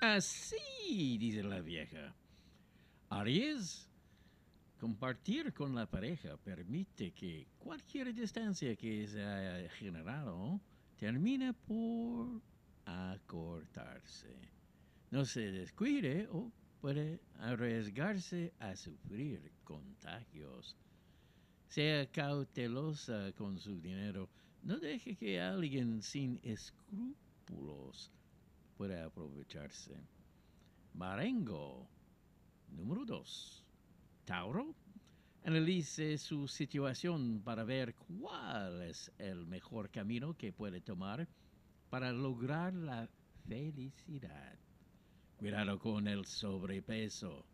Así, 0.00 1.18
dice 1.18 1.42
la 1.42 1.60
vieja. 1.60 2.14
Aries, 3.10 3.88
compartir 4.78 5.52
con 5.52 5.74
la 5.74 5.86
pareja 5.86 6.36
permite 6.36 7.10
que 7.10 7.48
cualquier 7.58 8.14
distancia 8.14 8.76
que 8.76 9.08
se 9.08 9.24
haya 9.24 9.68
generado 9.70 10.60
termine 10.96 11.52
por 11.52 12.40
acortarse. 12.84 14.36
No 15.10 15.24
se 15.24 15.50
descuide 15.50 16.28
o 16.30 16.52
puede 16.80 17.18
arriesgarse 17.40 18.52
a 18.60 18.76
sufrir 18.76 19.50
contagios. 19.64 20.76
Sea 21.66 22.06
cautelosa 22.12 23.32
con 23.32 23.58
su 23.58 23.80
dinero. 23.80 24.28
No 24.62 24.78
deje 24.78 25.16
que 25.16 25.40
alguien 25.40 26.02
sin 26.02 26.38
escrúpulos 26.44 28.12
pueda 28.78 29.04
aprovecharse. 29.04 29.92
Marengo. 30.94 31.88
Número 32.68 33.04
2. 33.04 33.64
Tauro. 34.24 34.72
Analice 35.44 36.16
su 36.16 36.46
situación 36.46 37.42
para 37.44 37.64
ver 37.64 37.96
cuál 37.96 38.82
es 38.82 39.10
el 39.18 39.46
mejor 39.46 39.90
camino 39.90 40.36
que 40.36 40.52
puede 40.52 40.80
tomar 40.80 41.26
para 41.90 42.12
lograr 42.12 42.72
la 42.72 43.08
felicidad. 43.48 44.56
Cuidado 45.38 45.78
con 45.80 46.06
el 46.06 46.24
sobrepeso. 46.24 47.44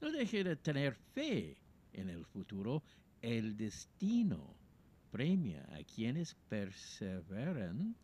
No 0.00 0.10
deje 0.10 0.42
de 0.42 0.56
tener 0.56 0.96
fe 1.14 1.56
en 1.92 2.08
el 2.08 2.24
futuro. 2.24 2.82
El 3.22 3.56
destino 3.56 4.56
premia 5.12 5.64
a 5.72 5.84
quienes 5.84 6.34
perseveran 6.48 7.94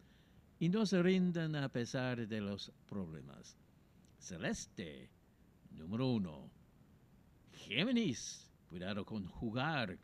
y 0.59 0.69
no 0.69 0.87
se 0.87 1.03
rindan 1.03 1.55
a 1.57 1.69
pesar 1.69 2.27
de 2.27 2.41
los 2.41 2.73
problemas. 2.89 3.57
Celeste, 4.19 5.11
número 5.71 6.09
uno. 6.09 6.51
Géminis, 7.53 8.51
cuidado 8.69 9.05
con 9.05 9.27
jugar 9.27 9.99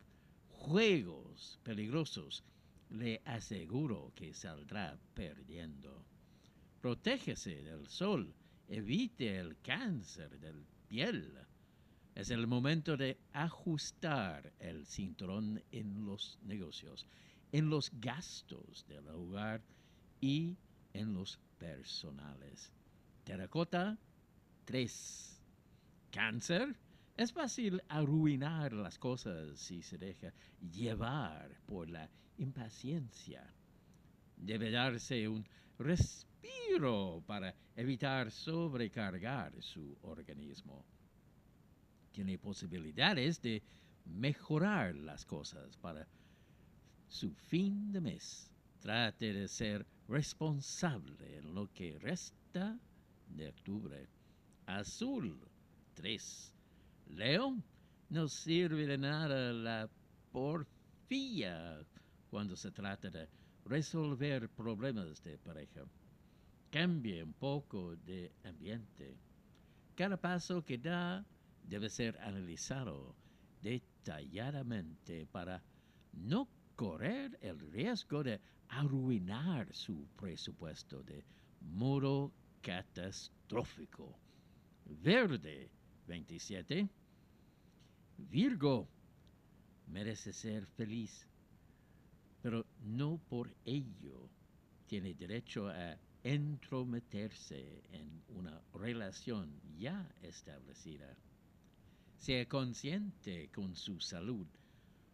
juegos 0.50 1.58
peligrosos. 1.62 2.44
Le 2.90 3.22
aseguro 3.24 4.12
que 4.14 4.34
saldrá 4.34 4.98
perdiendo. 5.14 6.04
Protégese 6.82 7.62
del 7.62 7.88
sol, 7.88 8.34
evite 8.68 9.38
el 9.38 9.56
cáncer 9.62 10.38
del 10.38 10.66
piel. 10.88 11.38
Es 12.14 12.30
el 12.30 12.46
momento 12.46 12.98
de 12.98 13.16
ajustar 13.32 14.52
el 14.58 14.84
cinturón 14.84 15.62
en 15.72 16.04
los 16.04 16.38
negocios, 16.42 17.06
en 17.52 17.70
los 17.70 17.90
gastos 17.98 18.84
del 18.86 19.08
hogar 19.08 19.62
y 20.22 20.56
en 20.94 21.12
los 21.12 21.38
personales. 21.58 22.72
Terracota 23.24 23.98
3. 24.64 25.42
Cáncer. 26.10 26.76
Es 27.16 27.32
fácil 27.32 27.82
arruinar 27.88 28.72
las 28.72 28.98
cosas 28.98 29.58
si 29.58 29.82
se 29.82 29.98
deja 29.98 30.32
llevar 30.60 31.60
por 31.66 31.90
la 31.90 32.08
impaciencia. 32.38 33.52
Debe 34.36 34.70
darse 34.70 35.28
un 35.28 35.44
respiro 35.78 37.22
para 37.26 37.54
evitar 37.74 38.30
sobrecargar 38.30 39.60
su 39.60 39.98
organismo. 40.02 40.86
Tiene 42.12 42.38
posibilidades 42.38 43.42
de 43.42 43.62
mejorar 44.04 44.94
las 44.94 45.24
cosas 45.26 45.76
para 45.78 46.06
su 47.08 47.34
fin 47.34 47.92
de 47.92 48.00
mes. 48.00 48.51
Trate 48.82 49.32
de 49.32 49.46
ser 49.46 49.86
responsable 50.08 51.38
en 51.38 51.54
lo 51.54 51.72
que 51.72 51.96
resta 52.00 52.76
de 53.28 53.48
octubre. 53.48 54.08
Azul 54.66 55.38
3. 55.94 56.54
León, 57.10 57.62
no 58.08 58.26
sirve 58.26 58.84
de 58.88 58.98
nada 58.98 59.52
la 59.52 59.88
porfía 60.32 61.78
cuando 62.28 62.56
se 62.56 62.72
trata 62.72 63.08
de 63.08 63.28
resolver 63.66 64.48
problemas 64.48 65.22
de 65.22 65.38
pareja. 65.38 65.82
Cambie 66.72 67.22
un 67.22 67.34
poco 67.34 67.94
de 67.94 68.32
ambiente. 68.42 69.16
Cada 69.94 70.16
paso 70.16 70.64
que 70.64 70.78
da 70.78 71.24
debe 71.62 71.88
ser 71.88 72.18
analizado 72.18 73.14
detalladamente 73.62 75.24
para 75.26 75.62
no 76.14 76.48
correr 76.82 77.38
el 77.40 77.60
riesgo 77.70 78.24
de 78.24 78.40
arruinar 78.70 79.72
su 79.72 80.08
presupuesto 80.16 81.00
de 81.04 81.24
modo 81.60 82.32
catastrófico. 82.60 84.18
Verde 84.84 85.70
27. 86.08 86.88
Virgo 88.18 88.88
merece 89.86 90.32
ser 90.32 90.66
feliz, 90.66 91.24
pero 92.42 92.66
no 92.80 93.16
por 93.28 93.54
ello 93.64 94.28
tiene 94.88 95.14
derecho 95.14 95.68
a 95.68 95.96
entrometerse 96.24 97.84
en 97.92 98.24
una 98.30 98.60
relación 98.74 99.52
ya 99.78 100.12
establecida. 100.20 101.16
Sea 102.18 102.44
consciente 102.48 103.50
con 103.54 103.76
su 103.76 104.00
salud. 104.00 104.48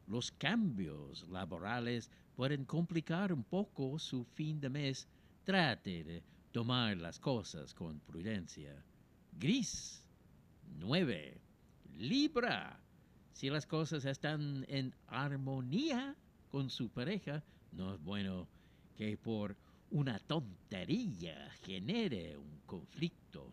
Los 0.09 0.33
cambios 0.33 1.29
laborales 1.29 2.11
pueden 2.35 2.65
complicar 2.65 3.31
un 3.31 3.45
poco 3.45 3.99
su 3.99 4.25
fin 4.25 4.59
de 4.59 4.71
mes. 4.71 5.07
Trate 5.45 6.03
de 6.03 6.23
tomar 6.51 6.97
las 6.97 7.21
cosas 7.21 7.75
con 7.75 8.01
prudencia. 8.01 8.83
Gris 9.39 10.03
9. 10.79 11.39
Libra. 11.99 12.81
Si 13.35 13.51
las 13.51 13.67
cosas 13.67 14.07
están 14.07 14.65
en 14.69 14.95
armonía 15.09 16.17
con 16.51 16.71
su 16.71 16.89
pareja, 16.89 17.45
no 17.73 17.95
es 17.95 18.03
bueno 18.03 18.49
que 18.97 19.19
por 19.19 19.57
una 19.91 20.19
tontería 20.21 21.51
genere 21.63 22.39
un 22.39 22.61
conflicto. 22.65 23.53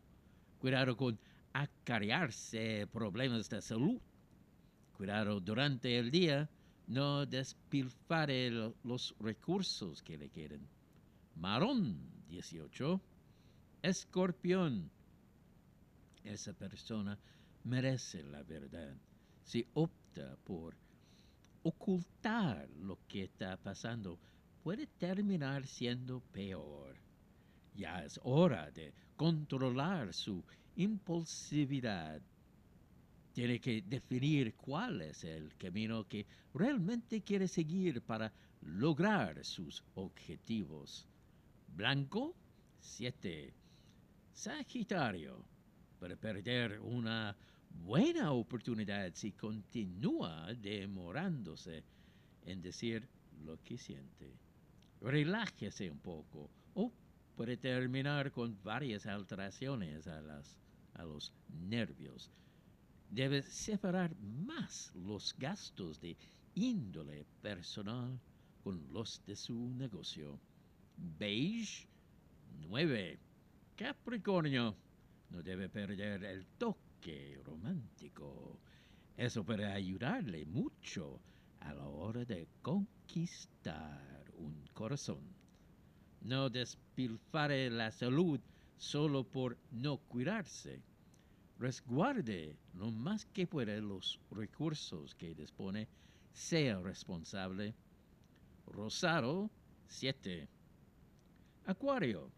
Cuidado 0.60 0.96
con 0.96 1.20
acarrearse 1.52 2.88
problemas 2.92 3.50
de 3.50 3.62
salud. 3.62 4.00
Cuidado 4.98 5.42
durante 5.42 5.98
el 5.98 6.10
día, 6.10 6.50
no 6.88 7.26
despilfare 7.26 8.50
los 8.84 9.14
recursos 9.20 10.02
que 10.02 10.18
le 10.18 10.30
queden. 10.30 10.66
Marón 11.36 11.98
18. 12.30 13.02
Escorpión. 13.82 14.90
Esa 16.24 16.54
persona 16.54 17.20
merece 17.66 18.24
la 18.24 18.42
verdad. 18.44 18.96
Si 19.44 19.68
opta 19.74 20.38
por 20.46 20.76
ocultar 21.64 22.70
lo 22.80 22.98
que 23.08 23.24
está 23.24 23.58
pasando, 23.58 24.18
puede 24.64 24.88
terminar 24.88 25.68
siendo 25.68 26.22
peor. 26.22 26.96
Ya 27.76 28.04
es 28.04 28.18
hora 28.24 28.72
de 28.72 28.94
controlar 29.18 30.14
su 30.14 30.42
impulsividad. 30.78 32.22
Tiene 33.36 33.60
que 33.60 33.82
definir 33.82 34.56
cuál 34.56 35.02
es 35.02 35.26
el 35.26 35.54
camino 35.58 36.08
que 36.08 36.26
realmente 36.54 37.22
quiere 37.22 37.50
seguir 37.50 38.02
para 38.02 38.32
lograr 38.62 39.44
sus 39.44 39.84
objetivos. 39.96 41.06
Blanco 41.68 42.34
7. 42.80 43.54
Sagitario. 44.32 45.44
Para 46.00 46.16
perder 46.16 46.80
una 46.80 47.36
buena 47.84 48.32
oportunidad 48.32 49.12
si 49.14 49.34
continúa 49.34 50.54
demorándose 50.54 51.84
en 52.46 52.62
decir 52.62 53.06
lo 53.44 53.62
que 53.66 53.78
siente. 53.78 54.32
Relájese 55.02 55.92
un 55.92 56.00
poco 56.00 56.50
o 56.74 56.90
puede 57.36 57.58
terminar 57.58 58.32
con 58.32 58.58
varias 58.64 59.06
alteraciones 59.06 60.08
a, 60.08 60.22
los 61.04 61.34
nervios. 61.50 62.32
Debe 63.10 63.42
separar 63.42 64.16
más 64.20 64.94
los 64.96 65.36
gastos 65.38 66.00
de 66.02 66.18
índole 66.56 67.26
personal 67.42 68.20
con 68.64 68.86
los 68.92 69.22
de 69.26 69.36
su 69.36 69.74
negocio. 69.76 70.40
Beige 70.98 71.88
9. 72.70 73.20
Capricornio 73.76 74.76
no 75.30 75.44
debe 75.44 75.70
perder 75.70 76.24
el 76.24 76.46
toque 76.58 77.40
romántico. 77.44 78.60
Eso 79.18 79.44
puede 79.44 79.66
ayudarle 79.66 80.46
mucho 80.46 81.20
a 81.60 81.74
la 81.74 81.88
hora 81.88 82.26
de 82.26 82.48
conquistar 82.62 84.32
un 84.38 84.66
corazón. 84.74 85.24
No 86.22 86.50
despilfare 86.50 87.70
la 87.70 87.92
salud 87.92 88.40
solo 88.78 89.24
por 89.24 89.58
no 89.72 89.98
cuidarse. 89.98 90.82
Resguarde 91.58 92.58
lo 92.74 92.92
más 92.92 93.26
que 93.26 93.48
pueda 93.48 93.76
los 93.78 94.20
recursos 94.32 95.16
que 95.16 95.34
dispone. 95.34 95.88
Sea 96.34 96.80
responsable. 96.80 97.74
Rosado 98.68 99.50
7. 99.88 100.48
Acuario 101.66 102.30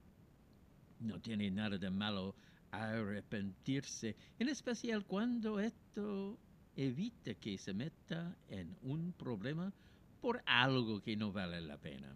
No 0.99 1.19
tiene 1.19 1.49
nada 1.49 1.77
de 1.77 1.89
malo 1.89 2.35
arrepentirse, 2.71 4.15
en 4.39 4.49
especial 4.49 5.05
cuando 5.05 5.59
esto 5.59 6.37
evita 6.75 7.33
que 7.35 7.57
se 7.57 7.73
meta 7.73 8.37
en 8.49 8.75
un 8.83 9.13
problema 9.13 9.73
por 10.21 10.43
algo 10.45 11.01
que 11.01 11.15
no 11.15 11.31
vale 11.31 11.61
la 11.61 11.77
pena. 11.77 12.15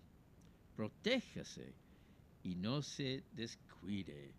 Protéjase 0.76 1.74
y 2.44 2.56
no 2.56 2.82
se 2.82 3.24
descuide. 3.34 4.34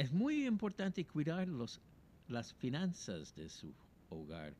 Es 0.00 0.10
muy 0.12 0.46
importante 0.46 1.06
cuidar 1.06 1.46
los, 1.46 1.78
las 2.28 2.54
finanzas 2.54 3.34
de 3.34 3.50
su 3.50 3.70
hogar. 4.08 4.54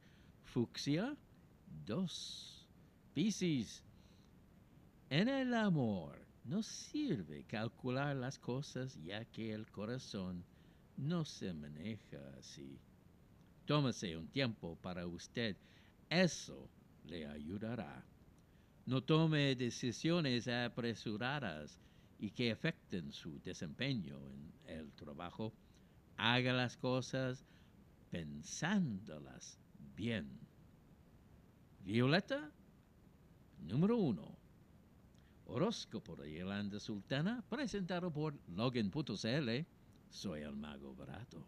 Fucsia 0.44 1.16
2. 1.86 2.68
Piscis. 3.14 3.82
En 5.08 5.30
el 5.30 5.54
amor 5.54 6.20
no 6.44 6.62
sirve 6.62 7.44
calcular 7.44 8.16
las 8.16 8.38
cosas 8.38 8.98
ya 9.02 9.24
que 9.24 9.54
el 9.54 9.66
corazón 9.70 10.44
no 10.98 11.24
se 11.24 11.54
maneja 11.54 12.18
así. 12.38 12.78
Tómese 13.64 14.18
un 14.18 14.28
tiempo 14.28 14.76
para 14.82 15.06
usted. 15.06 15.56
Eso 16.10 16.68
le 17.06 17.26
ayudará. 17.26 18.04
No 18.84 19.02
tome 19.02 19.56
decisiones 19.56 20.46
apresuradas 20.48 21.78
y 22.20 22.30
que 22.30 22.52
afecten 22.52 23.10
su 23.12 23.40
desempeño 23.40 24.18
en 24.28 24.52
el 24.76 24.92
trabajo. 24.92 25.54
Haga 26.16 26.52
las 26.52 26.76
cosas 26.76 27.46
pensándolas 28.10 29.58
bien. 29.96 30.28
Violeta, 31.82 32.52
número 33.58 33.96
uno. 33.96 34.36
Horóscopo 35.46 36.14
de 36.14 36.32
Yolanda 36.32 36.78
Sultana, 36.78 37.42
presentado 37.48 38.12
por 38.12 38.38
Logan.cl. 38.48 39.66
Soy 40.10 40.42
el 40.42 40.54
mago 40.54 40.94
barato. 40.94 41.44